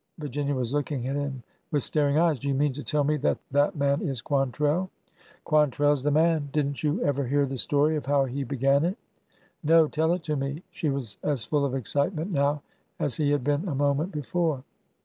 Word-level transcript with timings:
Virginia 0.17 0.55
was 0.55 0.73
looking 0.73 1.07
at 1.07 1.15
him 1.15 1.43
with 1.69 1.83
staring 1.83 2.17
eyes. 2.17 2.39
Do 2.39 2.47
you 2.47 2.55
mean 2.55 2.73
to 2.73 2.83
tell 2.83 3.03
me 3.03 3.17
that 3.17 3.37
that 3.51 3.75
man 3.75 4.01
is 4.01 4.19
Quan 4.19 4.51
trell?" 4.51 4.89
Quantrell 5.43 5.95
's 5.95 6.01
the 6.01 6.09
man. 6.09 6.49
Did 6.51 6.65
n't 6.69 6.81
you 6.81 7.03
ever 7.03 7.27
hear 7.27 7.45
the 7.45 7.59
story 7.59 7.95
of 7.95 8.07
how 8.07 8.25
he 8.25 8.43
began 8.43 8.83
it?" 8.83 8.97
No. 9.63 9.87
Tell 9.87 10.11
it 10.13 10.23
to 10.23 10.35
me." 10.35 10.63
She 10.71 10.89
was 10.89 11.19
as 11.21 11.43
full 11.43 11.63
of 11.65 11.75
excitement 11.75 12.31
now 12.31 12.63
as 12.99 13.17
he 13.17 13.29
had 13.29 13.43
been 13.43 13.67
a 13.67 13.75
moment 13.75 14.11
before. 14.11 14.63